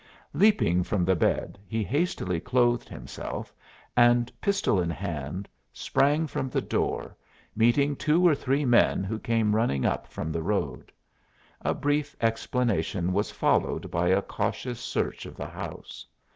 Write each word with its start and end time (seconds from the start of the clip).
Leaping 0.33 0.81
from 0.83 1.05
the 1.05 1.15
bed 1.15 1.59
he 1.67 1.83
hastily 1.83 2.39
clothed 2.39 2.89
himself 2.89 3.53
and, 3.95 4.31
pistol 4.41 4.81
in 4.81 4.89
hand, 4.89 5.47
sprang 5.71 6.25
from 6.25 6.49
the 6.49 6.59
door, 6.59 7.15
meeting 7.55 7.95
two 7.95 8.25
or 8.27 8.33
three 8.33 8.65
men 8.65 9.03
who 9.03 9.19
came 9.19 9.55
running 9.55 9.85
up 9.85 10.07
from 10.07 10.31
the 10.31 10.41
road. 10.41 10.91
A 11.61 11.75
brief 11.75 12.15
explanation 12.19 13.13
was 13.13 13.29
followed 13.29 13.91
by 13.91 14.07
a 14.07 14.23
cautious 14.23 14.79
search 14.79 15.27
of 15.27 15.35
the 15.37 15.45
house. 15.47 16.07